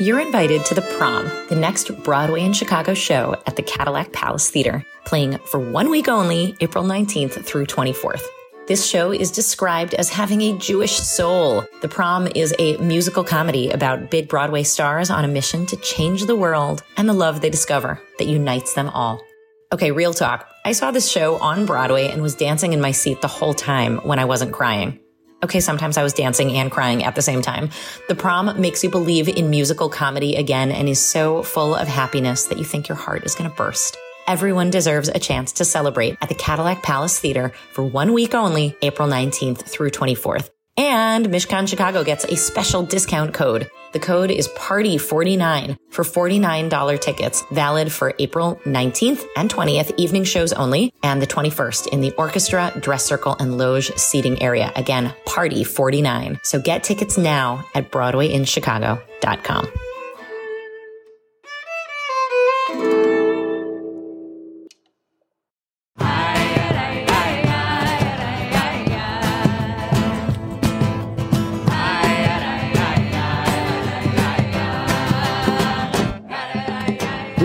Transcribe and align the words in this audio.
You're 0.00 0.18
invited 0.18 0.64
to 0.64 0.74
The 0.74 0.82
Prom, 0.98 1.30
the 1.48 1.54
next 1.54 1.88
Broadway 2.02 2.40
in 2.40 2.52
Chicago 2.52 2.94
show 2.94 3.40
at 3.46 3.54
the 3.54 3.62
Cadillac 3.62 4.12
Palace 4.12 4.50
Theater, 4.50 4.84
playing 5.04 5.38
for 5.38 5.60
one 5.60 5.88
week 5.88 6.08
only, 6.08 6.56
April 6.58 6.82
19th 6.82 7.44
through 7.44 7.66
24th. 7.66 8.24
This 8.66 8.84
show 8.84 9.12
is 9.12 9.30
described 9.30 9.94
as 9.94 10.08
having 10.08 10.42
a 10.42 10.58
Jewish 10.58 10.96
soul. 10.96 11.64
The 11.80 11.86
Prom 11.86 12.26
is 12.34 12.52
a 12.58 12.76
musical 12.78 13.22
comedy 13.22 13.70
about 13.70 14.10
big 14.10 14.26
Broadway 14.26 14.64
stars 14.64 15.10
on 15.10 15.24
a 15.24 15.28
mission 15.28 15.64
to 15.66 15.76
change 15.76 16.26
the 16.26 16.34
world 16.34 16.82
and 16.96 17.08
the 17.08 17.12
love 17.12 17.40
they 17.40 17.50
discover 17.50 18.02
that 18.18 18.26
unites 18.26 18.74
them 18.74 18.88
all. 18.88 19.22
Okay, 19.72 19.92
real 19.92 20.12
talk. 20.12 20.48
I 20.64 20.72
saw 20.72 20.90
this 20.90 21.08
show 21.08 21.36
on 21.36 21.66
Broadway 21.66 22.08
and 22.08 22.20
was 22.20 22.34
dancing 22.34 22.72
in 22.72 22.80
my 22.80 22.90
seat 22.90 23.20
the 23.20 23.28
whole 23.28 23.54
time 23.54 23.98
when 23.98 24.18
I 24.18 24.24
wasn't 24.24 24.52
crying. 24.52 24.98
Okay, 25.44 25.60
sometimes 25.60 25.98
I 25.98 26.02
was 26.02 26.14
dancing 26.14 26.52
and 26.52 26.70
crying 26.70 27.04
at 27.04 27.16
the 27.16 27.20
same 27.20 27.42
time. 27.42 27.68
The 28.08 28.14
prom 28.14 28.58
makes 28.58 28.82
you 28.82 28.88
believe 28.88 29.28
in 29.28 29.50
musical 29.50 29.90
comedy 29.90 30.36
again 30.36 30.72
and 30.72 30.88
is 30.88 31.04
so 31.04 31.42
full 31.42 31.74
of 31.74 31.86
happiness 31.86 32.46
that 32.46 32.56
you 32.56 32.64
think 32.64 32.88
your 32.88 32.96
heart 32.96 33.26
is 33.26 33.34
going 33.34 33.50
to 33.50 33.54
burst. 33.54 33.98
Everyone 34.26 34.70
deserves 34.70 35.08
a 35.08 35.18
chance 35.18 35.52
to 35.52 35.66
celebrate 35.66 36.16
at 36.22 36.30
the 36.30 36.34
Cadillac 36.34 36.82
Palace 36.82 37.20
Theater 37.20 37.52
for 37.72 37.84
one 37.84 38.14
week 38.14 38.34
only, 38.34 38.74
April 38.80 39.06
19th 39.06 39.68
through 39.68 39.90
24th. 39.90 40.53
And 40.76 41.26
Mishkan 41.26 41.68
Chicago 41.68 42.02
gets 42.02 42.24
a 42.24 42.36
special 42.36 42.82
discount 42.82 43.32
code. 43.32 43.70
The 43.92 44.00
code 44.00 44.32
is 44.32 44.48
PARTY49 44.48 45.76
for 45.90 46.02
$49 46.02 47.00
tickets, 47.00 47.44
valid 47.52 47.92
for 47.92 48.12
April 48.18 48.56
19th 48.64 49.24
and 49.36 49.48
20th, 49.48 49.94
evening 49.96 50.24
shows 50.24 50.52
only, 50.52 50.92
and 51.04 51.22
the 51.22 51.28
21st 51.28 51.88
in 51.88 52.00
the 52.00 52.10
orchestra, 52.18 52.72
dress 52.80 53.04
circle, 53.04 53.36
and 53.38 53.56
loge 53.56 53.96
seating 53.96 54.42
area. 54.42 54.72
Again, 54.74 55.14
PARTY49. 55.26 56.44
So 56.44 56.60
get 56.60 56.82
tickets 56.82 57.16
now 57.16 57.64
at 57.76 57.92
BroadwayInChicago.com. 57.92 59.68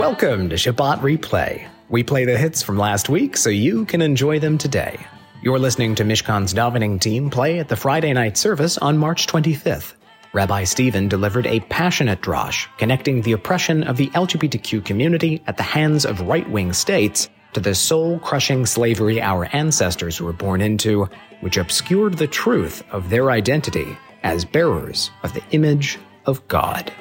Welcome 0.10 0.50
to 0.50 0.56
Shabbat 0.56 1.02
Replay. 1.02 1.68
We 1.88 2.02
play 2.02 2.26
the 2.26 2.36
hits 2.36 2.64
from 2.64 2.80
last 2.80 3.10
week 3.10 3.38
so 3.38 3.52
you 3.52 3.86
can 3.86 4.02
enjoy 4.02 4.40
them 4.40 4.58
today. 4.58 5.06
You're 5.44 5.60
listening 5.60 5.94
to 5.96 6.04
Mishkan's 6.04 6.52
davening 6.52 7.00
team 7.00 7.30
play 7.30 7.60
at 7.60 7.68
the 7.68 7.76
Friday 7.76 8.12
night 8.12 8.36
service 8.36 8.80
on 8.80 8.98
March 8.98 9.28
25th. 9.28 9.94
Rabbi 10.34 10.64
Stephen 10.64 11.10
delivered 11.10 11.46
a 11.46 11.60
passionate 11.60 12.22
drosh 12.22 12.66
connecting 12.80 13.22
the 13.22 13.34
oppression 13.34 13.84
of 13.84 13.98
the 13.98 14.08
LGBTQ 14.08 14.84
community 14.84 15.44
at 15.46 15.58
the 15.58 15.64
hands 15.64 16.06
of 16.06 16.22
right 16.22 16.50
wing 16.50 16.74
states 16.74 17.30
to 17.54 17.60
the 17.60 17.76
soul 17.76 18.18
crushing 18.18 18.66
slavery 18.66 19.22
our 19.22 19.48
ancestors 19.54 20.20
were 20.20 20.34
born 20.34 20.60
into, 20.60 21.08
which 21.42 21.58
obscured 21.58 22.18
the 22.18 22.28
truth 22.28 22.82
of 22.90 23.12
their 23.12 23.30
identity 23.30 23.96
as 24.24 24.44
bearers 24.44 25.12
of 25.22 25.36
the 25.36 25.44
image 25.52 26.00
of 26.26 26.46
God. 26.48 26.92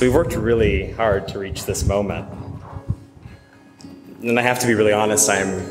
So 0.00 0.06
we've 0.06 0.14
worked 0.14 0.34
really 0.34 0.92
hard 0.92 1.28
to 1.28 1.38
reach 1.38 1.66
this 1.66 1.84
moment. 1.84 2.26
And 4.22 4.38
I 4.38 4.42
have 4.42 4.58
to 4.60 4.66
be 4.66 4.72
really 4.72 4.94
honest, 4.94 5.28
I'm 5.28 5.62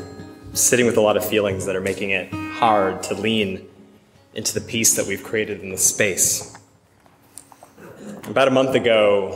sitting 0.54 0.86
with 0.86 0.96
a 0.96 1.00
lot 1.00 1.16
of 1.16 1.24
feelings 1.24 1.66
that 1.66 1.74
are 1.74 1.80
making 1.80 2.10
it 2.10 2.32
hard 2.32 3.02
to 3.02 3.14
lean 3.14 3.66
into 4.32 4.54
the 4.54 4.60
peace 4.60 4.94
that 4.94 5.06
we've 5.08 5.24
created 5.24 5.62
in 5.62 5.70
this 5.70 5.84
space. 5.84 6.56
About 8.28 8.46
a 8.46 8.52
month 8.52 8.76
ago, 8.76 9.32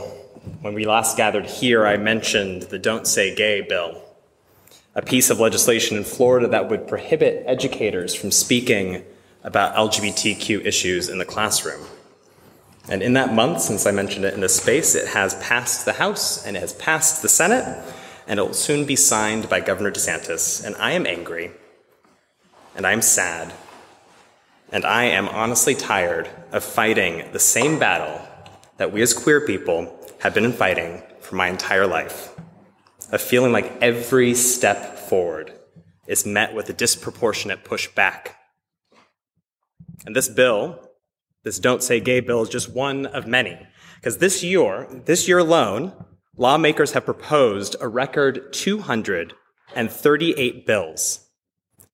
when 0.61 0.73
we 0.73 0.85
last 0.85 1.17
gathered 1.17 1.45
here, 1.45 1.85
I 1.85 1.97
mentioned 1.97 2.61
the 2.61 2.79
Don't 2.79 3.05
Say 3.05 3.35
Gay 3.35 3.59
bill, 3.59 4.01
a 4.95 5.01
piece 5.01 5.29
of 5.29 5.41
legislation 5.41 5.97
in 5.97 6.05
Florida 6.05 6.47
that 6.47 6.69
would 6.69 6.87
prohibit 6.87 7.43
educators 7.45 8.15
from 8.15 8.31
speaking 8.31 9.03
about 9.43 9.75
LGBTQ 9.75 10.65
issues 10.65 11.09
in 11.09 11.17
the 11.17 11.25
classroom. 11.25 11.85
And 12.87 13.01
in 13.01 13.13
that 13.13 13.33
month, 13.33 13.61
since 13.61 13.85
I 13.85 13.91
mentioned 13.91 14.25
it 14.25 14.33
in 14.33 14.41
this 14.41 14.57
space, 14.57 14.93
it 14.93 15.07
has 15.07 15.33
passed 15.35 15.85
the 15.85 15.93
House 15.93 16.45
and 16.45 16.55
it 16.55 16.59
has 16.59 16.73
passed 16.73 17.21
the 17.21 17.29
Senate, 17.29 17.65
and 18.27 18.39
it 18.39 18.43
will 18.43 18.53
soon 18.53 18.85
be 18.85 18.95
signed 18.95 19.49
by 19.49 19.59
Governor 19.59 19.91
DeSantis. 19.91 20.63
And 20.63 20.75
I 20.75 20.91
am 20.91 21.07
angry, 21.07 21.51
and 22.75 22.85
I'm 22.85 23.01
sad, 23.01 23.53
and 24.71 24.85
I 24.85 25.05
am 25.05 25.27
honestly 25.27 25.73
tired 25.73 26.29
of 26.51 26.63
fighting 26.63 27.31
the 27.31 27.39
same 27.39 27.79
battle 27.79 28.21
that 28.77 28.91
we 28.91 29.01
as 29.01 29.13
queer 29.13 29.41
people 29.41 29.97
have 30.19 30.33
been 30.33 30.51
fighting 30.53 31.01
for 31.21 31.35
my 31.35 31.47
entire 31.47 31.87
life. 31.87 32.33
Of 33.11 33.21
feeling 33.21 33.51
like 33.51 33.71
every 33.81 34.33
step 34.33 34.97
forward 34.97 35.53
is 36.07 36.25
met 36.25 36.53
with 36.55 36.69
a 36.69 36.73
disproportionate 36.73 37.63
pushback. 37.63 38.29
And 40.05 40.15
this 40.15 40.27
bill 40.27 40.84
this 41.45 41.59
Don't 41.59 41.83
Say 41.83 42.01
Gay 42.01 42.19
bill 42.19 42.41
is 42.41 42.49
just 42.49 42.73
one 42.73 43.05
of 43.05 43.27
many. 43.27 43.57
Because 43.95 44.17
this 44.17 44.43
year, 44.43 44.87
this 45.05 45.25
year 45.27 45.37
alone, 45.37 45.93
lawmakers 46.35 46.93
have 46.93 47.05
proposed 47.05 47.75
a 47.79 47.87
record 47.87 48.51
238 48.51 50.65
bills 50.65 51.29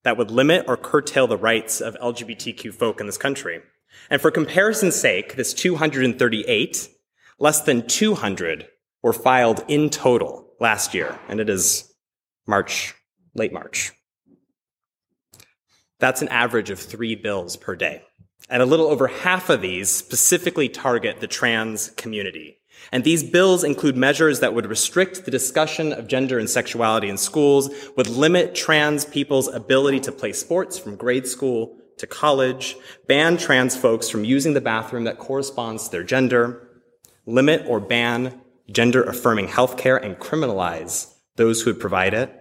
that 0.03 0.17
would 0.17 0.31
limit 0.31 0.63
or 0.67 0.77
curtail 0.77 1.27
the 1.27 1.37
rights 1.37 1.81
of 1.81 1.95
LGBTQ 2.01 2.73
folk 2.73 3.01
in 3.01 3.05
this 3.05 3.19
country. 3.19 3.61
And 4.09 4.19
for 4.21 4.31
comparison's 4.31 4.95
sake, 4.95 5.35
this 5.35 5.53
238, 5.53 6.89
less 7.37 7.61
than 7.61 7.85
200 7.85 8.67
were 9.03 9.13
filed 9.13 9.65
in 9.67 9.89
total 9.89 10.47
last 10.59 10.93
year, 10.93 11.19
and 11.27 11.41
it 11.41 11.49
is 11.49 11.93
March, 12.47 12.95
late 13.35 13.51
March. 13.51 13.91
That's 15.99 16.21
an 16.21 16.29
average 16.29 16.69
of 16.69 16.79
three 16.79 17.15
bills 17.15 17.57
per 17.57 17.75
day. 17.75 18.03
And 18.49 18.61
a 18.61 18.65
little 18.65 18.87
over 18.87 19.07
half 19.07 19.49
of 19.49 19.61
these 19.61 19.89
specifically 19.89 20.67
target 20.67 21.19
the 21.19 21.27
trans 21.27 21.89
community. 21.91 22.57
And 22.91 23.03
these 23.03 23.23
bills 23.23 23.63
include 23.63 23.95
measures 23.95 24.39
that 24.39 24.53
would 24.53 24.65
restrict 24.65 25.23
the 25.23 25.31
discussion 25.31 25.93
of 25.93 26.07
gender 26.07 26.39
and 26.39 26.49
sexuality 26.49 27.09
in 27.09 27.17
schools, 27.17 27.69
would 27.95 28.07
limit 28.07 28.55
trans 28.55 29.05
people's 29.05 29.47
ability 29.47 29.99
to 30.01 30.11
play 30.11 30.33
sports 30.33 30.77
from 30.77 30.95
grade 30.95 31.27
school 31.27 31.77
to 31.97 32.07
college, 32.07 32.75
ban 33.07 33.37
trans 33.37 33.77
folks 33.77 34.09
from 34.09 34.25
using 34.25 34.53
the 34.53 34.61
bathroom 34.61 35.03
that 35.03 35.19
corresponds 35.19 35.85
to 35.85 35.91
their 35.91 36.03
gender, 36.03 36.67
limit 37.25 37.63
or 37.67 37.79
ban 37.79 38.41
gender 38.71 39.03
affirming 39.03 39.47
healthcare 39.47 40.03
and 40.03 40.17
criminalize 40.17 41.13
those 41.35 41.61
who 41.61 41.69
would 41.69 41.79
provide 41.79 42.13
it, 42.13 42.33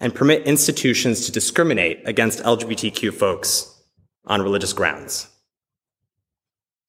and 0.00 0.14
permit 0.14 0.46
institutions 0.46 1.26
to 1.26 1.32
discriminate 1.32 2.00
against 2.06 2.42
LGBTQ 2.42 3.12
folks 3.12 3.79
on 4.24 4.42
religious 4.42 4.72
grounds. 4.72 5.28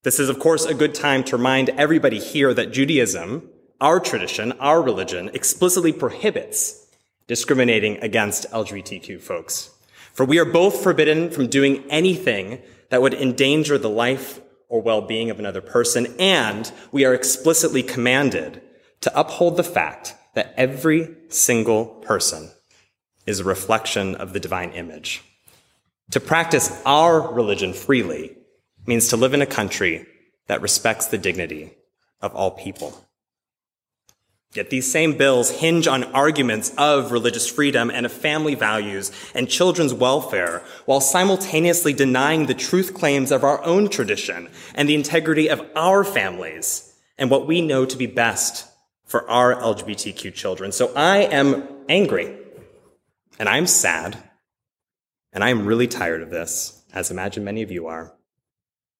This 0.03 0.19
is, 0.19 0.29
of 0.29 0.39
course, 0.39 0.65
a 0.65 0.73
good 0.73 0.95
time 0.95 1.23
to 1.25 1.37
remind 1.37 1.69
everybody 1.69 2.19
here 2.19 2.53
that 2.53 2.71
Judaism, 2.71 3.49
our 3.79 3.99
tradition, 3.99 4.51
our 4.53 4.81
religion, 4.81 5.29
explicitly 5.33 5.93
prohibits 5.93 6.87
discriminating 7.27 7.97
against 7.97 8.49
LGBTQ 8.51 9.21
folks. 9.21 9.69
For 10.13 10.25
we 10.25 10.39
are 10.39 10.45
both 10.45 10.81
forbidden 10.81 11.29
from 11.29 11.47
doing 11.47 11.83
anything 11.89 12.61
that 12.89 13.01
would 13.01 13.13
endanger 13.13 13.77
the 13.77 13.89
life 13.89 14.41
or 14.67 14.81
well-being 14.81 15.29
of 15.29 15.39
another 15.39 15.61
person, 15.61 16.13
and 16.19 16.71
we 16.91 17.05
are 17.05 17.13
explicitly 17.13 17.83
commanded 17.83 18.61
to 19.01 19.19
uphold 19.19 19.55
the 19.55 19.63
fact 19.63 20.15
that 20.33 20.53
every 20.57 21.15
single 21.29 21.85
person 21.85 22.51
is 23.25 23.39
a 23.39 23.43
reflection 23.43 24.15
of 24.15 24.33
the 24.33 24.39
divine 24.39 24.71
image. 24.71 25.23
To 26.11 26.19
practice 26.19 26.81
our 26.85 27.33
religion 27.33 27.73
freely 27.73 28.35
means 28.85 29.07
to 29.09 29.17
live 29.17 29.33
in 29.33 29.41
a 29.41 29.45
country 29.45 30.05
that 30.47 30.61
respects 30.61 31.07
the 31.07 31.17
dignity 31.17 31.73
of 32.21 32.35
all 32.35 32.51
people. 32.51 33.05
Yet 34.53 34.69
these 34.69 34.91
same 34.91 35.17
bills 35.17 35.49
hinge 35.49 35.87
on 35.87 36.03
arguments 36.03 36.73
of 36.77 37.13
religious 37.13 37.49
freedom 37.49 37.89
and 37.89 38.05
of 38.05 38.11
family 38.11 38.55
values 38.55 39.09
and 39.33 39.47
children's 39.47 39.93
welfare, 39.93 40.61
while 40.85 40.99
simultaneously 40.99 41.93
denying 41.93 42.45
the 42.45 42.53
truth 42.53 42.93
claims 42.93 43.31
of 43.31 43.45
our 43.45 43.63
own 43.63 43.87
tradition 43.87 44.49
and 44.75 44.89
the 44.89 44.95
integrity 44.95 45.47
of 45.47 45.65
our 45.77 46.03
families 46.03 46.93
and 47.17 47.29
what 47.29 47.47
we 47.47 47.61
know 47.61 47.85
to 47.85 47.95
be 47.95 48.07
best 48.07 48.67
for 49.05 49.29
our 49.29 49.55
LGBTQ 49.55 50.33
children. 50.33 50.73
So 50.73 50.91
I 50.93 51.19
am 51.19 51.65
angry 51.87 52.35
and 53.39 53.47
I'm 53.47 53.67
sad 53.67 54.21
and 55.33 55.43
I 55.43 55.49
am 55.49 55.65
really 55.65 55.87
tired 55.87 56.21
of 56.21 56.29
this, 56.29 56.83
as 56.93 57.11
imagine 57.11 57.43
many 57.43 57.61
of 57.61 57.71
you 57.71 57.87
are. 57.87 58.13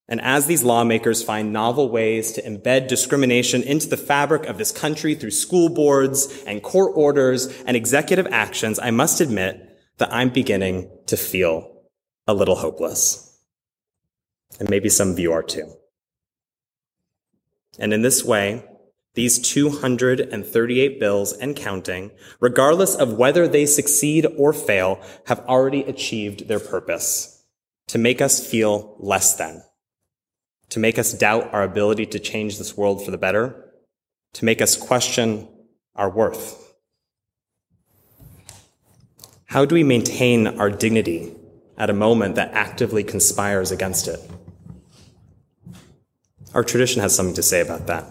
And 0.08 0.20
as 0.20 0.46
these 0.46 0.64
lawmakers 0.64 1.22
find 1.22 1.52
novel 1.52 1.88
ways 1.88 2.32
to 2.32 2.42
embed 2.42 2.88
discrimination 2.88 3.62
into 3.62 3.88
the 3.88 3.96
fabric 3.96 4.44
of 4.46 4.58
this 4.58 4.72
country 4.72 5.14
through 5.14 5.30
school 5.30 5.68
boards 5.68 6.42
and 6.46 6.62
court 6.62 6.92
orders 6.96 7.46
and 7.62 7.76
executive 7.76 8.26
actions, 8.26 8.78
I 8.78 8.90
must 8.90 9.20
admit 9.20 9.78
that 9.98 10.12
I'm 10.12 10.30
beginning 10.30 10.90
to 11.06 11.16
feel 11.16 11.82
a 12.26 12.34
little 12.34 12.56
hopeless. 12.56 13.40
And 14.58 14.68
maybe 14.68 14.88
some 14.88 15.10
of 15.10 15.18
you 15.18 15.32
are 15.32 15.42
too. 15.42 15.72
And 17.78 17.92
in 17.92 18.02
this 18.02 18.24
way, 18.24 18.64
these 19.14 19.38
238 19.38 20.98
bills 20.98 21.32
and 21.32 21.54
counting, 21.54 22.10
regardless 22.40 22.94
of 22.94 23.14
whether 23.14 23.46
they 23.46 23.66
succeed 23.66 24.26
or 24.36 24.52
fail, 24.52 25.00
have 25.26 25.40
already 25.40 25.82
achieved 25.82 26.48
their 26.48 26.60
purpose 26.60 27.44
to 27.88 27.98
make 27.98 28.20
us 28.22 28.44
feel 28.46 28.96
less 28.98 29.34
than 29.36 29.62
to 30.72 30.78
make 30.78 30.98
us 30.98 31.12
doubt 31.12 31.52
our 31.52 31.64
ability 31.64 32.06
to 32.06 32.18
change 32.18 32.56
this 32.56 32.78
world 32.78 33.04
for 33.04 33.10
the 33.10 33.18
better, 33.18 33.74
to 34.32 34.46
make 34.46 34.62
us 34.62 34.74
question 34.74 35.46
our 35.94 36.08
worth. 36.08 36.74
How 39.44 39.66
do 39.66 39.74
we 39.74 39.84
maintain 39.84 40.46
our 40.46 40.70
dignity 40.70 41.36
at 41.76 41.90
a 41.90 41.92
moment 41.92 42.36
that 42.36 42.54
actively 42.54 43.04
conspires 43.04 43.70
against 43.70 44.08
it? 44.08 44.18
Our 46.54 46.64
tradition 46.64 47.02
has 47.02 47.14
something 47.14 47.34
to 47.34 47.42
say 47.42 47.60
about 47.60 47.86
that. 47.88 48.06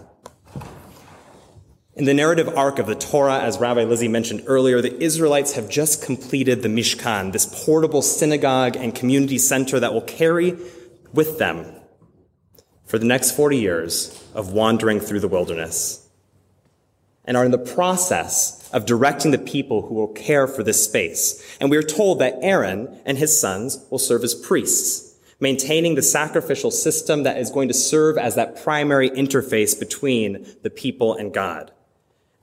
In 1.94 2.06
the 2.06 2.14
narrative 2.14 2.48
arc 2.56 2.78
of 2.78 2.86
the 2.86 2.94
Torah, 2.94 3.40
as 3.40 3.58
Rabbi 3.58 3.84
Lizzie 3.84 4.08
mentioned 4.08 4.44
earlier, 4.46 4.80
the 4.80 4.98
Israelites 5.02 5.52
have 5.52 5.68
just 5.68 6.02
completed 6.02 6.62
the 6.62 6.68
Mishkan, 6.68 7.32
this 7.32 7.64
portable 7.66 8.00
synagogue 8.00 8.76
and 8.76 8.94
community 8.94 9.36
center 9.36 9.78
that 9.78 9.92
will 9.92 10.00
carry 10.00 10.56
with 11.12 11.38
them 11.38 11.66
for 12.86 12.98
the 12.98 13.04
next 13.04 13.32
40 13.32 13.58
years 13.58 14.24
of 14.34 14.54
wandering 14.54 15.00
through 15.00 15.20
the 15.20 15.28
wilderness 15.28 16.08
and 17.26 17.36
are 17.36 17.44
in 17.44 17.50
the 17.50 17.58
process 17.58 18.70
of 18.72 18.86
directing 18.86 19.30
the 19.30 19.38
people 19.38 19.82
who 19.82 19.94
will 19.94 20.08
care 20.08 20.46
for 20.46 20.62
this 20.62 20.82
space. 20.82 21.58
And 21.60 21.70
we 21.70 21.76
are 21.76 21.82
told 21.82 22.20
that 22.20 22.38
Aaron 22.40 23.00
and 23.04 23.18
his 23.18 23.38
sons 23.38 23.86
will 23.90 23.98
serve 23.98 24.24
as 24.24 24.34
priests, 24.34 25.14
maintaining 25.40 25.94
the 25.94 26.02
sacrificial 26.02 26.70
system 26.70 27.24
that 27.24 27.36
is 27.36 27.50
going 27.50 27.68
to 27.68 27.74
serve 27.74 28.16
as 28.16 28.34
that 28.36 28.62
primary 28.62 29.10
interface 29.10 29.78
between 29.78 30.46
the 30.62 30.70
people 30.70 31.14
and 31.14 31.34
God. 31.34 31.70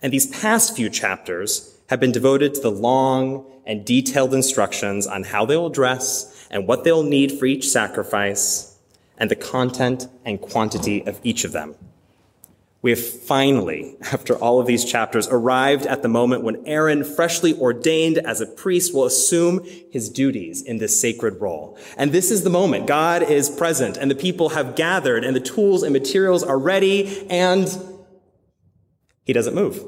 And 0.01 0.13
these 0.13 0.27
past 0.27 0.75
few 0.75 0.89
chapters 0.89 1.77
have 1.89 1.99
been 1.99 2.11
devoted 2.11 2.53
to 2.53 2.61
the 2.61 2.71
long 2.71 3.45
and 3.65 3.85
detailed 3.85 4.33
instructions 4.33 5.05
on 5.07 5.23
how 5.23 5.45
they 5.45 5.57
will 5.57 5.69
dress 5.69 6.47
and 6.49 6.67
what 6.67 6.83
they'll 6.83 7.03
need 7.03 7.31
for 7.31 7.45
each 7.45 7.67
sacrifice 7.67 8.77
and 9.17 9.29
the 9.29 9.35
content 9.35 10.07
and 10.25 10.39
quantity 10.39 11.05
of 11.05 11.19
each 11.23 11.43
of 11.43 11.51
them. 11.51 11.75
We 12.81 12.91
have 12.91 12.99
finally, 13.05 13.97
after 14.13 14.35
all 14.35 14.61
of 14.61 14.67
these 14.67 14.85
chapters, 14.85 15.27
arrived 15.27 15.85
at 15.85 16.01
the 16.01 16.07
moment 16.07 16.43
when 16.43 16.65
Aaron, 16.65 17.03
freshly 17.03 17.53
ordained 17.53 18.19
as 18.19 18.39
a 18.39 18.45
priest, 18.45 18.93
will 18.93 19.05
assume 19.05 19.65
his 19.91 20.09
duties 20.09 20.61
in 20.61 20.77
this 20.77 20.99
sacred 20.99 21.41
role. 21.41 21.77
And 21.97 22.13
this 22.13 22.31
is 22.31 22.43
the 22.43 22.49
moment. 22.49 22.87
God 22.87 23.21
is 23.21 23.49
present 23.49 23.97
and 23.97 24.09
the 24.09 24.15
people 24.15 24.49
have 24.49 24.75
gathered 24.75 25.25
and 25.25 25.35
the 25.35 25.41
tools 25.41 25.83
and 25.83 25.91
materials 25.91 26.41
are 26.41 26.57
ready 26.57 27.27
and 27.29 27.67
he 29.29 29.33
doesn't 29.33 29.53
move. 29.53 29.85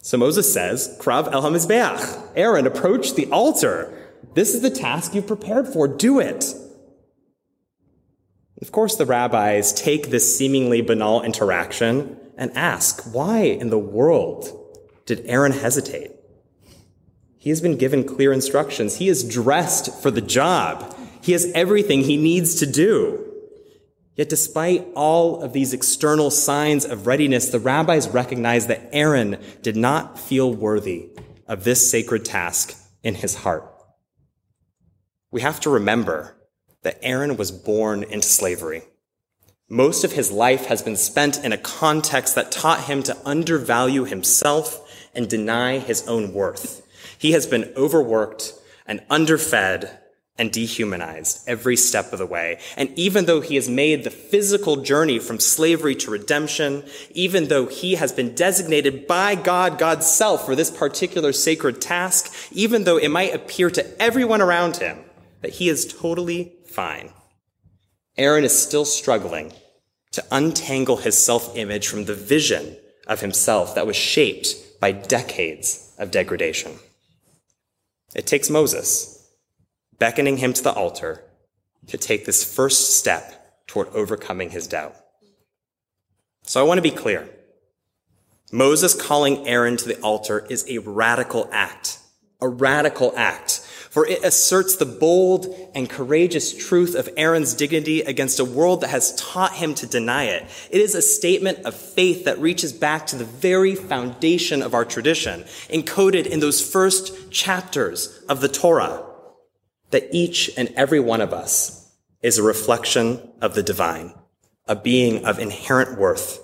So 0.00 0.16
Moses 0.16 0.52
says, 0.52 0.96
Krav 1.00 1.32
el 1.32 1.42
hamizbeach. 1.42 2.30
Aaron, 2.36 2.64
approach 2.64 3.14
the 3.14 3.26
altar. 3.32 3.92
This 4.34 4.54
is 4.54 4.60
the 4.60 4.70
task 4.70 5.16
you've 5.16 5.26
prepared 5.26 5.66
for. 5.66 5.88
Do 5.88 6.20
it. 6.20 6.54
Of 8.62 8.70
course, 8.70 8.94
the 8.94 9.04
rabbis 9.04 9.72
take 9.72 10.10
this 10.10 10.38
seemingly 10.38 10.80
banal 10.80 11.22
interaction 11.22 12.16
and 12.36 12.56
ask, 12.56 13.02
why 13.12 13.40
in 13.40 13.70
the 13.70 13.80
world 13.80 14.48
did 15.06 15.26
Aaron 15.26 15.50
hesitate? 15.50 16.12
He 17.36 17.50
has 17.50 17.60
been 17.60 17.76
given 17.76 18.04
clear 18.04 18.32
instructions. 18.32 18.98
He 18.98 19.08
is 19.08 19.28
dressed 19.28 20.00
for 20.00 20.12
the 20.12 20.20
job. 20.20 20.96
He 21.20 21.32
has 21.32 21.50
everything 21.52 22.02
he 22.02 22.16
needs 22.16 22.54
to 22.60 22.66
do. 22.66 23.23
Yet 24.16 24.28
despite 24.28 24.86
all 24.94 25.42
of 25.42 25.52
these 25.52 25.72
external 25.72 26.30
signs 26.30 26.84
of 26.84 27.06
readiness, 27.06 27.48
the 27.48 27.58
rabbis 27.58 28.08
recognize 28.08 28.68
that 28.68 28.88
Aaron 28.92 29.38
did 29.62 29.76
not 29.76 30.18
feel 30.18 30.52
worthy 30.52 31.10
of 31.48 31.64
this 31.64 31.90
sacred 31.90 32.24
task 32.24 32.76
in 33.02 33.16
his 33.16 33.34
heart. 33.36 33.70
We 35.30 35.40
have 35.40 35.58
to 35.60 35.70
remember 35.70 36.36
that 36.82 36.98
Aaron 37.02 37.36
was 37.36 37.50
born 37.50 38.04
into 38.04 38.28
slavery. 38.28 38.82
Most 39.68 40.04
of 40.04 40.12
his 40.12 40.30
life 40.30 40.66
has 40.66 40.82
been 40.82 40.96
spent 40.96 41.42
in 41.42 41.52
a 41.52 41.58
context 41.58 42.34
that 42.36 42.52
taught 42.52 42.84
him 42.84 43.02
to 43.04 43.16
undervalue 43.24 44.04
himself 44.04 44.80
and 45.14 45.28
deny 45.28 45.78
his 45.78 46.06
own 46.06 46.32
worth. 46.32 46.86
He 47.18 47.32
has 47.32 47.46
been 47.46 47.72
overworked 47.76 48.52
and 48.86 49.02
underfed 49.10 50.03
and 50.36 50.50
dehumanized 50.50 51.40
every 51.46 51.76
step 51.76 52.12
of 52.12 52.18
the 52.18 52.26
way. 52.26 52.58
And 52.76 52.90
even 52.98 53.26
though 53.26 53.40
he 53.40 53.54
has 53.54 53.68
made 53.68 54.02
the 54.02 54.10
physical 54.10 54.76
journey 54.76 55.20
from 55.20 55.38
slavery 55.38 55.94
to 55.96 56.10
redemption, 56.10 56.84
even 57.12 57.46
though 57.48 57.66
he 57.66 57.94
has 57.94 58.12
been 58.12 58.34
designated 58.34 59.06
by 59.06 59.36
God, 59.36 59.78
God's 59.78 60.06
self, 60.06 60.44
for 60.44 60.56
this 60.56 60.72
particular 60.72 61.32
sacred 61.32 61.80
task, 61.80 62.34
even 62.50 62.82
though 62.82 62.96
it 62.96 63.10
might 63.10 63.34
appear 63.34 63.70
to 63.70 64.02
everyone 64.02 64.42
around 64.42 64.78
him 64.78 64.98
that 65.42 65.52
he 65.52 65.68
is 65.68 65.86
totally 65.86 66.52
fine. 66.66 67.10
Aaron 68.16 68.44
is 68.44 68.58
still 68.58 68.84
struggling 68.84 69.52
to 70.12 70.24
untangle 70.32 70.96
his 70.96 71.16
self 71.16 71.56
image 71.56 71.86
from 71.86 72.06
the 72.06 72.14
vision 72.14 72.76
of 73.06 73.20
himself 73.20 73.74
that 73.74 73.86
was 73.86 73.96
shaped 73.96 74.80
by 74.80 74.90
decades 74.90 75.92
of 75.98 76.10
degradation. 76.10 76.72
It 78.14 78.26
takes 78.26 78.50
Moses 78.50 79.13
beckoning 80.04 80.36
him 80.36 80.52
to 80.52 80.62
the 80.62 80.70
altar 80.70 81.24
to 81.86 81.96
take 81.96 82.26
this 82.26 82.44
first 82.44 82.98
step 82.98 83.64
toward 83.66 83.88
overcoming 83.94 84.50
his 84.50 84.66
doubt. 84.66 84.94
So 86.42 86.60
I 86.60 86.64
want 86.64 86.76
to 86.76 86.82
be 86.82 86.90
clear. 86.90 87.26
Moses 88.52 88.92
calling 88.92 89.48
Aaron 89.48 89.78
to 89.78 89.88
the 89.88 89.98
altar 90.02 90.46
is 90.50 90.66
a 90.68 90.76
radical 90.76 91.48
act, 91.50 92.00
a 92.42 92.46
radical 92.46 93.14
act 93.16 93.66
for 93.94 94.06
it 94.06 94.24
asserts 94.24 94.74
the 94.74 94.84
bold 94.84 95.46
and 95.74 95.88
courageous 95.88 96.52
truth 96.52 96.96
of 96.96 97.08
Aaron's 97.16 97.54
dignity 97.54 98.00
against 98.00 98.40
a 98.40 98.44
world 98.44 98.80
that 98.80 98.90
has 98.90 99.14
taught 99.14 99.54
him 99.54 99.72
to 99.76 99.86
deny 99.86 100.24
it. 100.24 100.42
It 100.68 100.80
is 100.80 100.96
a 100.96 101.00
statement 101.00 101.60
of 101.60 101.76
faith 101.76 102.24
that 102.24 102.40
reaches 102.40 102.72
back 102.72 103.06
to 103.06 103.16
the 103.16 103.24
very 103.24 103.76
foundation 103.76 104.62
of 104.62 104.74
our 104.74 104.84
tradition, 104.84 105.44
encoded 105.70 106.26
in 106.26 106.40
those 106.40 106.60
first 106.60 107.30
chapters 107.30 108.20
of 108.28 108.40
the 108.40 108.48
Torah, 108.48 109.13
that 109.94 110.08
each 110.12 110.50
and 110.58 110.68
every 110.76 111.00
one 111.00 111.22
of 111.22 111.32
us 111.32 111.92
is 112.20 112.36
a 112.36 112.42
reflection 112.42 113.32
of 113.40 113.54
the 113.54 113.62
divine, 113.62 114.12
a 114.66 114.76
being 114.76 115.24
of 115.24 115.38
inherent 115.38 115.98
worth 115.98 116.40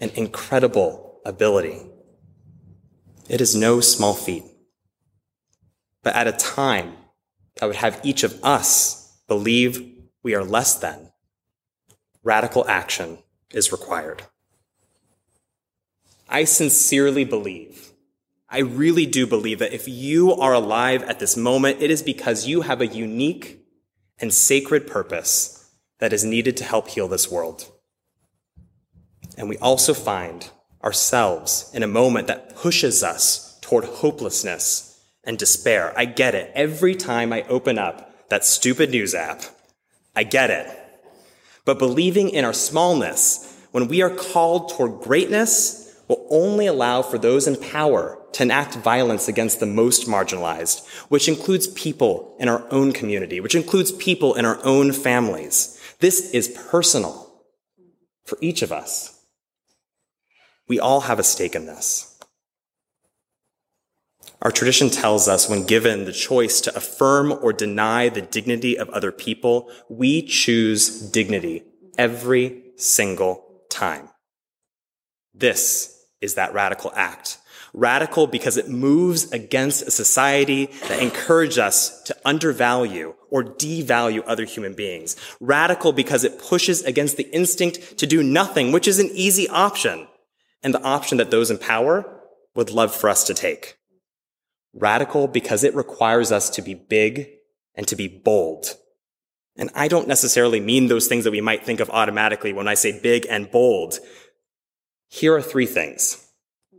and 0.00 0.10
incredible 0.12 1.20
ability. 1.24 1.82
It 3.28 3.40
is 3.40 3.54
no 3.54 3.80
small 3.80 4.14
feat 4.14 4.44
but 6.04 6.14
at 6.14 6.28
a 6.28 6.32
time 6.32 6.94
that 7.56 7.66
would 7.66 7.76
have 7.76 8.00
each 8.04 8.22
of 8.22 8.38
us 8.44 9.18
believe 9.26 9.90
we 10.22 10.34
are 10.34 10.44
less 10.44 10.74
than, 10.76 11.10
radical 12.22 12.68
action 12.68 13.18
is 13.50 13.72
required. 13.72 14.22
I 16.28 16.44
sincerely 16.44 17.24
believe, 17.24 17.93
I 18.54 18.60
really 18.60 19.04
do 19.04 19.26
believe 19.26 19.58
that 19.58 19.72
if 19.72 19.88
you 19.88 20.32
are 20.32 20.52
alive 20.52 21.02
at 21.02 21.18
this 21.18 21.36
moment, 21.36 21.82
it 21.82 21.90
is 21.90 22.04
because 22.04 22.46
you 22.46 22.60
have 22.60 22.80
a 22.80 22.86
unique 22.86 23.66
and 24.20 24.32
sacred 24.32 24.86
purpose 24.86 25.68
that 25.98 26.12
is 26.12 26.24
needed 26.24 26.56
to 26.58 26.64
help 26.64 26.86
heal 26.86 27.08
this 27.08 27.28
world. 27.28 27.68
And 29.36 29.48
we 29.48 29.58
also 29.58 29.92
find 29.92 30.48
ourselves 30.84 31.68
in 31.74 31.82
a 31.82 31.88
moment 31.88 32.28
that 32.28 32.54
pushes 32.54 33.02
us 33.02 33.58
toward 33.60 33.86
hopelessness 33.86 35.02
and 35.24 35.36
despair. 35.36 35.92
I 35.96 36.04
get 36.04 36.36
it. 36.36 36.52
Every 36.54 36.94
time 36.94 37.32
I 37.32 37.42
open 37.48 37.76
up 37.76 38.28
that 38.28 38.44
stupid 38.44 38.90
news 38.90 39.16
app, 39.16 39.42
I 40.14 40.22
get 40.22 40.50
it. 40.50 40.70
But 41.64 41.80
believing 41.80 42.28
in 42.28 42.44
our 42.44 42.52
smallness, 42.52 43.52
when 43.72 43.88
we 43.88 44.00
are 44.00 44.10
called 44.10 44.68
toward 44.68 45.00
greatness, 45.00 45.83
will 46.08 46.26
only 46.30 46.66
allow 46.66 47.02
for 47.02 47.18
those 47.18 47.46
in 47.46 47.56
power 47.56 48.18
to 48.32 48.42
enact 48.42 48.74
violence 48.74 49.28
against 49.28 49.60
the 49.60 49.66
most 49.66 50.06
marginalized, 50.06 50.86
which 51.08 51.28
includes 51.28 51.68
people 51.68 52.36
in 52.38 52.48
our 52.48 52.66
own 52.70 52.92
community, 52.92 53.40
which 53.40 53.54
includes 53.54 53.92
people 53.92 54.34
in 54.34 54.44
our 54.44 54.58
own 54.64 54.92
families. 54.92 55.80
This 56.00 56.30
is 56.32 56.48
personal 56.48 57.42
for 58.24 58.38
each 58.40 58.62
of 58.62 58.72
us. 58.72 59.24
We 60.66 60.80
all 60.80 61.02
have 61.02 61.18
a 61.18 61.24
stake 61.24 61.54
in 61.54 61.66
this. 61.66 62.10
Our 64.42 64.50
tradition 64.50 64.90
tells 64.90 65.26
us 65.26 65.48
when 65.48 65.64
given 65.64 66.04
the 66.04 66.12
choice 66.12 66.60
to 66.62 66.76
affirm 66.76 67.32
or 67.32 67.52
deny 67.52 68.10
the 68.10 68.20
dignity 68.20 68.76
of 68.76 68.90
other 68.90 69.10
people, 69.10 69.70
we 69.88 70.20
choose 70.20 71.00
dignity 71.00 71.62
every 71.96 72.62
single 72.76 73.62
time. 73.70 74.10
This 75.32 75.93
is 76.24 76.34
that 76.34 76.54
radical 76.54 76.92
act. 76.96 77.38
Radical 77.72 78.26
because 78.26 78.56
it 78.56 78.68
moves 78.68 79.30
against 79.32 79.82
a 79.82 79.90
society 79.90 80.66
that 80.88 81.02
encourages 81.02 81.58
us 81.58 82.02
to 82.02 82.16
undervalue 82.24 83.14
or 83.30 83.42
devalue 83.42 84.22
other 84.26 84.44
human 84.44 84.74
beings. 84.74 85.16
Radical 85.40 85.92
because 85.92 86.24
it 86.24 86.38
pushes 86.38 86.82
against 86.82 87.16
the 87.16 87.28
instinct 87.34 87.98
to 87.98 88.06
do 88.06 88.22
nothing, 88.22 88.72
which 88.72 88.88
is 88.88 89.00
an 89.00 89.10
easy 89.12 89.48
option, 89.48 90.06
and 90.62 90.72
the 90.72 90.82
option 90.82 91.18
that 91.18 91.30
those 91.30 91.50
in 91.50 91.58
power 91.58 92.20
would 92.54 92.70
love 92.70 92.94
for 92.94 93.10
us 93.10 93.24
to 93.24 93.34
take. 93.34 93.76
Radical 94.72 95.26
because 95.28 95.64
it 95.64 95.74
requires 95.74 96.32
us 96.32 96.50
to 96.50 96.62
be 96.62 96.74
big 96.74 97.28
and 97.74 97.86
to 97.88 97.96
be 97.96 98.08
bold. 98.08 98.76
And 99.56 99.70
I 99.74 99.88
don't 99.88 100.08
necessarily 100.08 100.60
mean 100.60 100.88
those 100.88 101.06
things 101.06 101.24
that 101.24 101.30
we 101.30 101.40
might 101.40 101.64
think 101.64 101.80
of 101.80 101.90
automatically 101.90 102.52
when 102.52 102.66
I 102.66 102.74
say 102.74 103.00
big 103.00 103.26
and 103.28 103.50
bold. 103.50 103.98
Here 105.14 105.32
are 105.36 105.40
three 105.40 105.66
things 105.66 106.26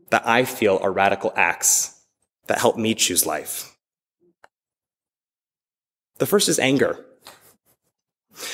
that 0.09 0.27
I 0.27 0.43
feel 0.43 0.77
are 0.81 0.91
radical 0.91 1.31
acts 1.37 2.03
that 2.47 2.59
help 2.59 2.75
me 2.75 2.93
choose 2.93 3.25
life. 3.25 3.77
The 6.17 6.25
first 6.25 6.49
is 6.49 6.59
anger. 6.59 6.99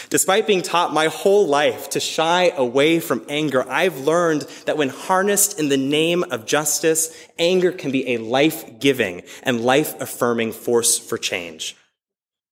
Despite 0.09 0.45
being 0.45 0.61
taught 0.61 0.93
my 0.93 1.07
whole 1.07 1.47
life 1.47 1.89
to 1.89 1.99
shy 1.99 2.51
away 2.55 2.99
from 2.99 3.25
anger, 3.27 3.67
I've 3.67 4.01
learned 4.01 4.43
that 4.67 4.77
when 4.77 4.89
harnessed 4.89 5.57
in 5.59 5.69
the 5.69 5.77
name 5.77 6.25
of 6.29 6.45
justice, 6.45 7.11
anger 7.39 7.71
can 7.71 7.89
be 7.91 8.13
a 8.13 8.17
life-giving 8.17 9.23
and 9.41 9.61
life-affirming 9.61 10.51
force 10.51 10.99
for 10.99 11.17
change. 11.17 11.75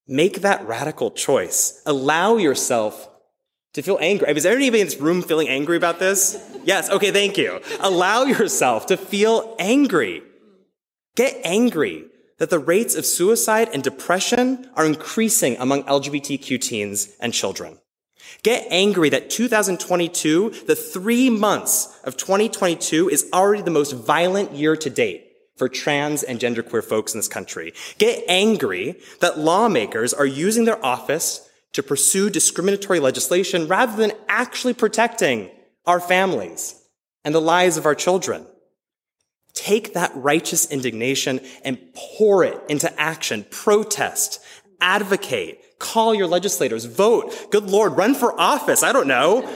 Make 0.07 0.41
that 0.41 0.67
radical 0.67 1.11
choice. 1.11 1.83
Allow 1.85 2.37
yourself 2.37 3.07
to 3.73 3.81
feel 3.81 3.97
angry. 4.01 4.31
Is 4.31 4.43
there 4.43 4.55
anybody 4.55 4.81
in 4.81 4.87
this 4.87 4.97
room 4.97 5.21
feeling 5.21 5.47
angry 5.47 5.77
about 5.77 5.99
this? 5.99 6.37
Yes. 6.63 6.89
Okay. 6.89 7.11
Thank 7.11 7.37
you. 7.37 7.59
Allow 7.79 8.23
yourself 8.23 8.87
to 8.87 8.97
feel 8.97 9.55
angry. 9.59 10.23
Get 11.15 11.39
angry 11.43 12.05
that 12.37 12.49
the 12.49 12.59
rates 12.59 12.95
of 12.95 13.05
suicide 13.05 13.69
and 13.73 13.83
depression 13.83 14.69
are 14.75 14.85
increasing 14.85 15.57
among 15.57 15.83
LGBTQ 15.83 16.59
teens 16.61 17.15
and 17.19 17.33
children. 17.33 17.77
Get 18.43 18.65
angry 18.69 19.09
that 19.09 19.29
2022, 19.29 20.51
the 20.65 20.75
three 20.75 21.29
months 21.29 21.99
of 22.03 22.15
2022 22.15 23.09
is 23.09 23.29
already 23.33 23.63
the 23.63 23.71
most 23.71 23.91
violent 23.91 24.53
year 24.53 24.75
to 24.77 24.89
date 24.89 25.25
for 25.57 25.67
trans 25.67 26.23
and 26.23 26.39
genderqueer 26.39 26.83
folks 26.83 27.13
in 27.13 27.19
this 27.19 27.27
country. 27.27 27.73
Get 27.97 28.23
angry 28.29 28.99
that 29.19 29.37
lawmakers 29.37 30.13
are 30.13 30.25
using 30.25 30.63
their 30.65 30.83
office 30.83 31.48
to 31.73 31.83
pursue 31.83 32.29
discriminatory 32.29 32.99
legislation 32.99 33.67
rather 33.67 33.95
than 33.95 34.11
actually 34.27 34.73
protecting 34.73 35.49
our 35.85 35.99
families 35.99 36.75
and 37.23 37.33
the 37.33 37.41
lives 37.41 37.77
of 37.77 37.85
our 37.85 37.95
children. 37.95 38.45
Take 39.53 39.93
that 39.93 40.11
righteous 40.15 40.71
indignation 40.71 41.41
and 41.63 41.79
pour 41.93 42.43
it 42.43 42.59
into 42.69 42.99
action. 42.99 43.45
Protest, 43.49 44.39
advocate, 44.79 45.79
call 45.79 46.13
your 46.15 46.27
legislators, 46.27 46.85
vote. 46.85 47.51
Good 47.51 47.65
Lord, 47.65 47.97
run 47.97 48.15
for 48.15 48.39
office. 48.39 48.83
I 48.83 48.93
don't 48.93 49.07
know. 49.07 49.47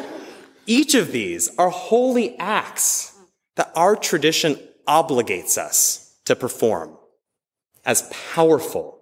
Each 0.65 0.96
of 0.96 1.12
these 1.12 1.50
are 1.58 1.70
holy 1.70 2.38
acts 2.38 3.17
that 3.55 3.72
our 3.75 3.96
tradition 3.96 4.58
obligates 4.88 5.58
us 5.58 6.17
to 6.25 6.36
perform 6.36 6.98
as 7.86 8.10
powerful 8.34 9.00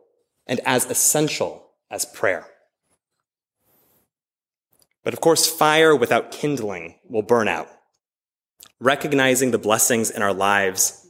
and 0.47 0.59
as 0.65 0.85
essential 0.85 1.71
as 1.89 2.05
prayer. 2.05 2.50
But 5.03 5.13
of 5.13 5.21
course, 5.21 5.47
fire 5.47 5.95
without 5.95 6.31
kindling 6.31 6.95
will 7.09 7.23
burn 7.23 7.47
out. 7.47 7.67
Recognizing 8.79 9.51
the 9.51 9.57
blessings 9.57 10.09
in 10.09 10.21
our 10.21 10.33
lives 10.33 11.07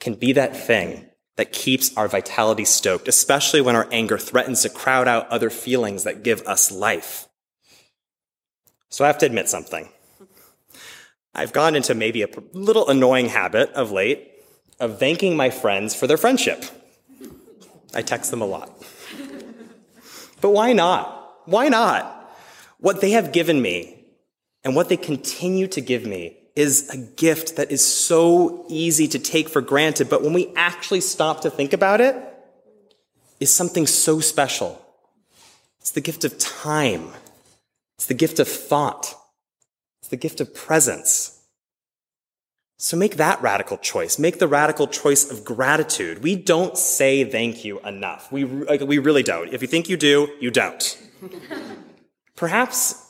can 0.00 0.14
be 0.14 0.32
that 0.32 0.56
thing 0.56 1.06
that 1.36 1.52
keeps 1.52 1.96
our 1.96 2.08
vitality 2.08 2.64
stoked, 2.64 3.08
especially 3.08 3.60
when 3.60 3.76
our 3.76 3.88
anger 3.90 4.18
threatens 4.18 4.62
to 4.62 4.68
crowd 4.68 5.08
out 5.08 5.28
other 5.28 5.50
feelings 5.50 6.04
that 6.04 6.22
give 6.22 6.42
us 6.42 6.70
life. 6.70 7.26
So 8.88 9.04
I 9.04 9.08
have 9.08 9.18
to 9.18 9.26
admit 9.26 9.48
something. 9.48 9.88
I've 11.34 11.52
gone 11.52 11.74
into 11.74 11.94
maybe 11.94 12.22
a 12.22 12.28
little 12.52 12.88
annoying 12.88 13.26
habit 13.26 13.70
of 13.72 13.90
late 13.90 14.30
of 14.78 14.98
thanking 14.98 15.36
my 15.36 15.50
friends 15.50 15.94
for 15.94 16.06
their 16.06 16.16
friendship. 16.16 16.64
I 17.92 18.02
text 18.02 18.30
them 18.30 18.40
a 18.40 18.46
lot. 18.46 18.70
But 20.40 20.50
why 20.50 20.72
not? 20.72 21.40
Why 21.46 21.68
not? 21.68 22.23
What 22.84 23.00
they 23.00 23.12
have 23.12 23.32
given 23.32 23.62
me 23.62 24.04
and 24.62 24.76
what 24.76 24.90
they 24.90 24.98
continue 24.98 25.66
to 25.68 25.80
give 25.80 26.04
me 26.04 26.36
is 26.54 26.90
a 26.90 26.98
gift 26.98 27.56
that 27.56 27.72
is 27.72 27.82
so 27.82 28.66
easy 28.68 29.08
to 29.08 29.18
take 29.18 29.48
for 29.48 29.62
granted, 29.62 30.10
but 30.10 30.22
when 30.22 30.34
we 30.34 30.52
actually 30.54 31.00
stop 31.00 31.40
to 31.40 31.50
think 31.50 31.72
about 31.72 32.02
it, 32.02 32.14
is 33.40 33.50
something 33.50 33.86
so 33.86 34.20
special. 34.20 34.84
It's 35.80 35.92
the 35.92 36.02
gift 36.02 36.26
of 36.26 36.38
time. 36.38 37.08
It's 37.96 38.04
the 38.04 38.12
gift 38.12 38.38
of 38.38 38.48
thought. 38.48 39.14
It's 40.02 40.10
the 40.10 40.18
gift 40.18 40.42
of 40.42 40.54
presence. 40.54 41.40
So 42.76 42.98
make 42.98 43.16
that 43.16 43.40
radical 43.40 43.78
choice. 43.78 44.18
Make 44.18 44.40
the 44.40 44.46
radical 44.46 44.88
choice 44.88 45.30
of 45.30 45.42
gratitude. 45.42 46.22
We 46.22 46.36
don't 46.36 46.76
say 46.76 47.24
thank 47.24 47.64
you 47.64 47.80
enough. 47.80 48.30
We, 48.30 48.44
we 48.44 48.98
really 48.98 49.22
don't. 49.22 49.54
If 49.54 49.62
you 49.62 49.68
think 49.68 49.88
you 49.88 49.96
do, 49.96 50.28
you 50.38 50.50
don't. 50.50 50.98
Perhaps 52.36 53.00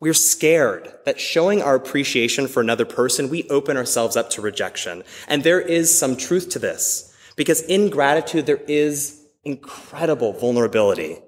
we're 0.00 0.14
scared 0.14 0.92
that 1.04 1.20
showing 1.20 1.62
our 1.62 1.74
appreciation 1.74 2.48
for 2.48 2.60
another 2.60 2.84
person, 2.84 3.28
we 3.28 3.48
open 3.48 3.76
ourselves 3.76 4.16
up 4.16 4.30
to 4.30 4.42
rejection. 4.42 5.04
And 5.28 5.44
there 5.44 5.60
is 5.60 5.96
some 5.96 6.16
truth 6.16 6.48
to 6.50 6.58
this, 6.58 7.14
because 7.36 7.62
in 7.62 7.90
gratitude, 7.90 8.46
there 8.46 8.62
is 8.66 9.24
incredible 9.44 10.32
vulnerability. 10.32 11.18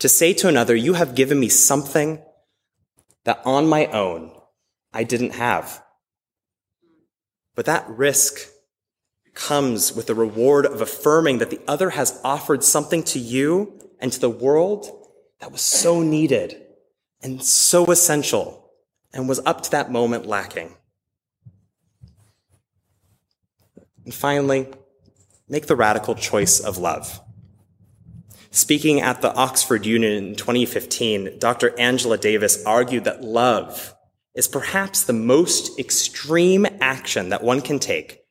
To 0.00 0.08
say 0.08 0.34
to 0.34 0.48
another, 0.48 0.74
you 0.74 0.94
have 0.94 1.14
given 1.14 1.38
me 1.38 1.48
something 1.48 2.22
that 3.24 3.40
on 3.44 3.68
my 3.68 3.86
own 3.86 4.32
I 4.92 5.04
didn't 5.04 5.34
have. 5.34 5.82
But 7.54 7.66
that 7.66 7.88
risk 7.88 8.50
comes 9.34 9.94
with 9.94 10.06
the 10.06 10.14
reward 10.14 10.66
of 10.66 10.80
affirming 10.80 11.38
that 11.38 11.50
the 11.50 11.60
other 11.66 11.90
has 11.90 12.20
offered 12.24 12.64
something 12.64 13.02
to 13.04 13.18
you 13.18 13.78
and 14.00 14.12
to 14.12 14.20
the 14.20 14.28
world 14.28 15.06
that 15.40 15.52
was 15.52 15.62
so 15.62 16.02
needed 16.02 16.62
and 17.22 17.42
so 17.42 17.86
essential 17.86 18.70
and 19.12 19.28
was 19.28 19.40
up 19.44 19.62
to 19.62 19.70
that 19.72 19.90
moment 19.90 20.26
lacking. 20.26 20.74
And 24.04 24.12
finally, 24.12 24.68
make 25.48 25.66
the 25.66 25.76
radical 25.76 26.14
choice 26.14 26.58
of 26.58 26.78
love. 26.78 27.20
Speaking 28.50 29.00
at 29.00 29.22
the 29.22 29.34
Oxford 29.34 29.86
Union 29.86 30.12
in 30.12 30.34
2015, 30.34 31.38
Dr. 31.38 31.78
Angela 31.78 32.18
Davis 32.18 32.62
argued 32.66 33.04
that 33.04 33.22
love 33.22 33.94
is 34.34 34.48
perhaps 34.48 35.04
the 35.04 35.12
most 35.12 35.78
extreme 35.78 36.66
action 36.80 37.28
that 37.28 37.42
one 37.42 37.60
can 37.60 37.78
take, 37.78 38.24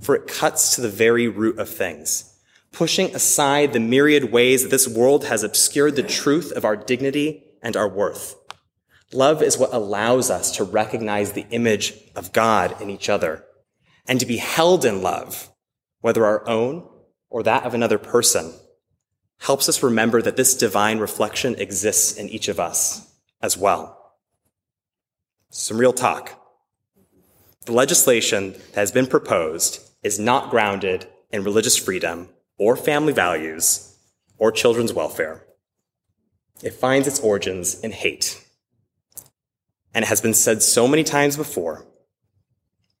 for 0.00 0.14
it 0.14 0.26
cuts 0.26 0.74
to 0.74 0.80
the 0.80 0.88
very 0.88 1.28
root 1.28 1.58
of 1.58 1.68
things, 1.68 2.38
pushing 2.72 3.14
aside 3.14 3.72
the 3.72 3.80
myriad 3.80 4.32
ways 4.32 4.62
that 4.62 4.70
this 4.70 4.88
world 4.88 5.26
has 5.26 5.42
obscured 5.42 5.96
the 5.96 6.02
truth 6.02 6.52
of 6.52 6.64
our 6.64 6.76
dignity 6.76 7.45
and 7.62 7.76
our 7.76 7.88
worth. 7.88 8.36
Love 9.12 9.42
is 9.42 9.56
what 9.58 9.72
allows 9.72 10.30
us 10.30 10.50
to 10.56 10.64
recognize 10.64 11.32
the 11.32 11.46
image 11.50 11.94
of 12.14 12.32
God 12.32 12.80
in 12.80 12.90
each 12.90 13.08
other 13.08 13.44
and 14.06 14.20
to 14.20 14.26
be 14.26 14.36
held 14.36 14.84
in 14.84 15.02
love, 15.02 15.50
whether 16.00 16.24
our 16.24 16.46
own 16.48 16.88
or 17.30 17.42
that 17.42 17.64
of 17.64 17.74
another 17.74 17.98
person, 17.98 18.52
helps 19.38 19.68
us 19.68 19.82
remember 19.82 20.22
that 20.22 20.36
this 20.36 20.56
divine 20.56 20.98
reflection 20.98 21.54
exists 21.56 22.16
in 22.16 22.28
each 22.28 22.48
of 22.48 22.58
us 22.58 23.14
as 23.42 23.56
well. 23.56 24.14
Some 25.50 25.78
real 25.78 25.92
talk. 25.92 26.40
The 27.66 27.72
legislation 27.72 28.52
that 28.52 28.76
has 28.76 28.92
been 28.92 29.06
proposed 29.06 29.80
is 30.02 30.18
not 30.18 30.50
grounded 30.50 31.06
in 31.30 31.44
religious 31.44 31.76
freedom 31.76 32.28
or 32.58 32.76
family 32.76 33.12
values 33.12 33.96
or 34.38 34.52
children's 34.52 34.92
welfare. 34.92 35.45
It 36.62 36.72
finds 36.72 37.06
its 37.06 37.20
origins 37.20 37.78
in 37.80 37.92
hate. 37.92 38.42
And 39.94 40.04
it 40.04 40.08
has 40.08 40.20
been 40.20 40.34
said 40.34 40.62
so 40.62 40.86
many 40.86 41.04
times 41.04 41.36
before 41.36 41.86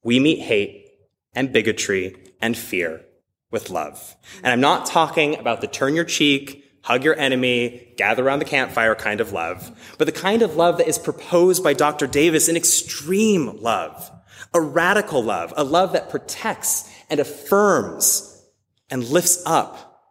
we 0.02 0.20
meet 0.20 0.40
hate 0.40 0.86
and 1.34 1.52
bigotry 1.52 2.16
and 2.40 2.56
fear 2.56 3.02
with 3.50 3.70
love. 3.70 4.16
And 4.42 4.52
I'm 4.52 4.60
not 4.60 4.86
talking 4.86 5.36
about 5.36 5.60
the 5.60 5.66
turn 5.66 5.94
your 5.94 6.04
cheek, 6.04 6.64
hug 6.82 7.04
your 7.04 7.18
enemy, 7.18 7.92
gather 7.96 8.24
around 8.24 8.38
the 8.38 8.44
campfire 8.44 8.94
kind 8.94 9.20
of 9.20 9.32
love, 9.32 9.94
but 9.98 10.06
the 10.06 10.12
kind 10.12 10.42
of 10.42 10.56
love 10.56 10.78
that 10.78 10.88
is 10.88 10.98
proposed 10.98 11.64
by 11.64 11.72
Dr. 11.72 12.06
Davis, 12.06 12.48
an 12.48 12.56
extreme 12.56 13.60
love, 13.60 14.10
a 14.54 14.60
radical 14.60 15.22
love, 15.22 15.52
a 15.56 15.64
love 15.64 15.92
that 15.92 16.10
protects 16.10 16.90
and 17.10 17.20
affirms 17.20 18.44
and 18.90 19.04
lifts 19.04 19.42
up 19.44 20.02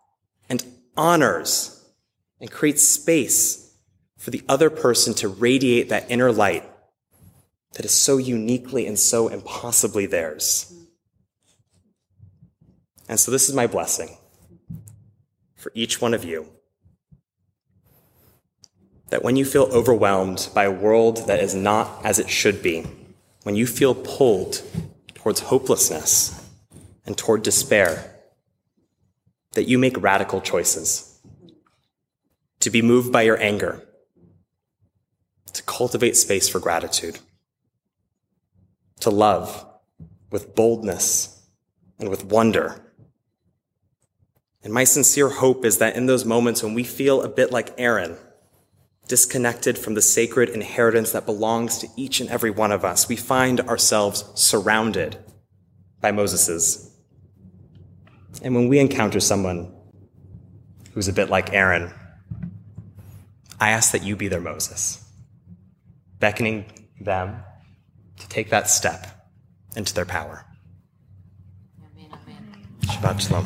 and 0.50 0.64
honors 0.98 1.75
and 2.40 2.52
creates 2.52 2.84
space 2.84 3.74
for 4.18 4.32
the 4.32 4.44
other 4.48 4.70
person 4.70 5.14
to 5.16 5.28
radiate 5.28 5.90
that 5.90 6.10
inner 6.10 6.32
light 6.32 6.64
that 7.74 7.86
is 7.86 7.94
so 7.94 8.18
uniquely 8.18 8.88
and 8.88 8.98
so 8.98 9.28
impossibly 9.28 10.06
theirs. 10.06 10.74
And 13.08 13.20
so, 13.20 13.32
this 13.32 13.48
is 13.48 13.56
my 13.56 13.68
blessing 13.68 14.18
for 15.56 15.72
each 15.76 16.02
one 16.02 16.14
of 16.14 16.24
you 16.24 16.48
that 19.10 19.24
when 19.24 19.36
you 19.36 19.46
feel 19.46 19.64
overwhelmed 19.72 20.50
by 20.54 20.64
a 20.64 20.72
world 20.72 21.28
that 21.28 21.40
is 21.40 21.54
not 21.54 22.04
as 22.04 22.18
it 22.18 22.30
should 22.30 22.64
be, 22.64 22.86
when 23.44 23.56
you 23.56 23.68
feel 23.68 23.94
pulled 23.94 24.62
towards 25.14 25.42
hopelessness 25.42 26.44
and 27.06 27.18
toward 27.18 27.44
despair, 27.44 28.16
that 29.54 29.68
you 29.68 29.78
make 29.78 30.02
radical 30.02 30.42
choices. 30.42 31.15
To 32.66 32.72
be 32.72 32.82
moved 32.82 33.14
by 33.14 33.22
your 33.22 33.40
anger, 33.40 33.88
to 35.54 35.62
cultivate 35.62 36.18
space 36.18 36.50
for 36.50 36.60
gratitude, 36.60 37.20
to 39.02 39.12
love 39.12 39.64
with 40.32 40.56
boldness 40.56 41.48
and 42.00 42.10
with 42.10 42.26
wonder. 42.26 42.82
And 44.64 44.74
my 44.74 44.84
sincere 44.84 45.30
hope 45.30 45.64
is 45.64 45.78
that 45.78 45.96
in 45.96 46.08
those 46.08 46.26
moments 46.26 46.64
when 46.64 46.74
we 46.74 46.84
feel 46.84 47.22
a 47.22 47.30
bit 47.30 47.52
like 47.52 47.72
Aaron, 47.78 48.18
disconnected 49.08 49.78
from 49.78 49.94
the 49.94 50.02
sacred 50.02 50.50
inheritance 50.50 51.12
that 51.12 51.28
belongs 51.28 51.78
to 51.78 51.88
each 51.96 52.20
and 52.20 52.32
every 52.32 52.50
one 52.50 52.72
of 52.72 52.84
us, 52.84 53.08
we 53.08 53.16
find 53.16 53.62
ourselves 53.62 54.26
surrounded 54.34 55.20
by 56.02 56.12
Moses's. 56.12 56.92
And 58.42 58.56
when 58.56 58.70
we 58.70 58.80
encounter 58.80 59.20
someone 59.20 59.72
who's 60.94 61.08
a 61.08 61.14
bit 61.14 61.30
like 61.30 61.54
Aaron, 61.54 61.94
I 63.66 63.72
ask 63.72 63.94
that 63.94 64.04
you 64.04 64.16
be 64.16 64.28
their 64.28 64.42
Moses, 64.42 65.04
beckoning 66.20 66.66
them 67.02 67.44
to 68.20 68.30
take 68.30 68.52
that 68.52 68.70
step 68.70 69.28
into 69.76 69.92
their 69.92 70.06
power. 70.06 70.46
Shabbat 72.82 73.20
Shalom. 73.20 73.46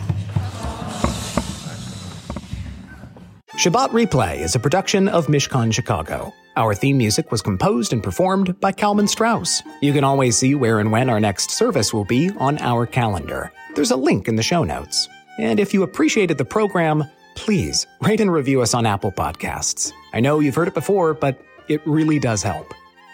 Shabbat 3.53 3.91
Replay 3.91 4.41
is 4.41 4.55
a 4.55 4.59
production 4.59 5.07
of 5.07 5.27
Mishkan 5.27 5.73
Chicago. 5.73 6.33
Our 6.57 6.75
theme 6.75 6.97
music 6.97 7.31
was 7.31 7.41
composed 7.41 7.93
and 7.93 8.03
performed 8.03 8.59
by 8.59 8.73
Kalman 8.73 9.07
Strauss. 9.07 9.63
You 9.81 9.93
can 9.93 10.03
always 10.03 10.37
see 10.37 10.53
where 10.53 10.79
and 10.79 10.91
when 10.91 11.09
our 11.09 11.21
next 11.21 11.51
service 11.51 11.93
will 11.93 12.03
be 12.03 12.29
on 12.31 12.57
our 12.57 12.85
calendar. 12.85 13.53
There's 13.75 13.91
a 13.91 13.95
link 13.95 14.27
in 14.27 14.35
the 14.35 14.43
show 14.43 14.65
notes. 14.65 15.07
And 15.37 15.61
if 15.61 15.73
you 15.73 15.83
appreciated 15.83 16.37
the 16.37 16.43
program, 16.43 17.05
please 17.39 17.87
rate 18.01 18.19
and 18.19 18.31
review 18.31 18.61
us 18.61 18.73
on 18.73 18.85
Apple 18.85 19.11
Podcasts. 19.11 19.93
I 20.13 20.19
know 20.19 20.39
you've 20.39 20.55
heard 20.55 20.67
it 20.67 20.73
before, 20.73 21.13
but 21.13 21.41
it 21.69 21.81
really 21.85 22.19
does 22.19 22.43
help. 22.43 22.73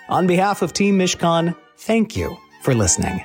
On 0.09 0.25
behalf 0.25 0.61
of 0.61 0.73
Team 0.73 0.97
Mishkan, 0.97 1.55
thank 1.77 2.17
you 2.17 2.35
for 2.61 2.73
listening. 2.73 3.23